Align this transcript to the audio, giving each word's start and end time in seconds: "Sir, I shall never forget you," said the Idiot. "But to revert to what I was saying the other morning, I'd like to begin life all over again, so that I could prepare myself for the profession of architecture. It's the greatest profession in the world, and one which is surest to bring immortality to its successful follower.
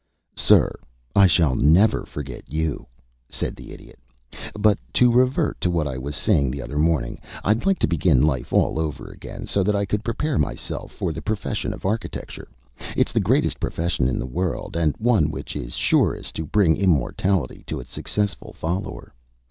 "Sir, 0.35 0.73
I 1.15 1.27
shall 1.27 1.53
never 1.55 2.07
forget 2.07 2.51
you," 2.51 2.87
said 3.29 3.55
the 3.55 3.69
Idiot. 3.71 3.99
"But 4.57 4.79
to 4.93 5.11
revert 5.13 5.61
to 5.61 5.69
what 5.69 5.85
I 5.87 5.95
was 5.99 6.15
saying 6.15 6.49
the 6.49 6.61
other 6.63 6.79
morning, 6.79 7.19
I'd 7.43 7.67
like 7.67 7.77
to 7.77 7.87
begin 7.87 8.23
life 8.25 8.51
all 8.51 8.79
over 8.79 9.11
again, 9.11 9.45
so 9.45 9.61
that 9.61 9.75
I 9.75 9.85
could 9.85 10.03
prepare 10.03 10.39
myself 10.39 10.91
for 10.91 11.13
the 11.13 11.21
profession 11.21 11.71
of 11.71 11.85
architecture. 11.85 12.47
It's 12.97 13.11
the 13.11 13.19
greatest 13.19 13.59
profession 13.59 14.07
in 14.09 14.17
the 14.17 14.25
world, 14.25 14.75
and 14.75 14.95
one 14.97 15.29
which 15.29 15.55
is 15.55 15.75
surest 15.75 16.33
to 16.37 16.47
bring 16.47 16.77
immortality 16.77 17.63
to 17.67 17.79
its 17.79 17.91
successful 17.91 18.53
follower. 18.53 19.13